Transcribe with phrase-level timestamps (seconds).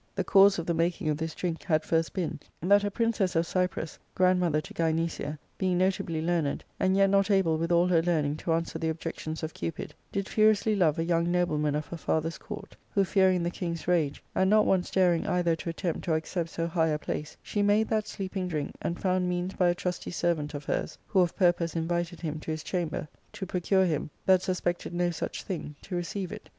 [0.15, 3.45] The cause of the making of this drink had first been, that a princess of
[3.45, 8.01] Cyprus, grandmother to Gynecia, being not ably learned, and yet not able with all her
[8.01, 11.85] learning to answer the objections of Cupid, did furiously love a young noble man of
[11.85, 16.07] her father's court, who fearing the king's rage, and not once daring either to attempt
[16.07, 19.69] or accept so high a place, she made that sleeping drink, and found means by
[19.69, 23.85] a trusty servant of hers, who of purpose invited him to his chamber, to procure
[23.85, 26.49] him, that suspected no such thing, to receive it.